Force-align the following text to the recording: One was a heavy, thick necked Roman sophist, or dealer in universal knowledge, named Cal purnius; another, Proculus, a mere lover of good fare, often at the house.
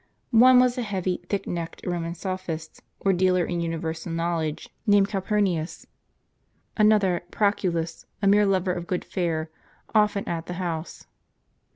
One 0.33 0.57
was 0.59 0.79
a 0.79 0.81
heavy, 0.81 1.21
thick 1.29 1.45
necked 1.45 1.85
Roman 1.85 2.15
sophist, 2.15 2.81
or 3.01 3.13
dealer 3.13 3.45
in 3.45 3.61
universal 3.61 4.11
knowledge, 4.11 4.67
named 4.87 5.09
Cal 5.09 5.21
purnius; 5.21 5.85
another, 6.75 7.21
Proculus, 7.29 8.07
a 8.19 8.25
mere 8.25 8.47
lover 8.47 8.73
of 8.73 8.87
good 8.87 9.05
fare, 9.05 9.51
often 9.93 10.27
at 10.27 10.47
the 10.47 10.53
house. 10.55 11.05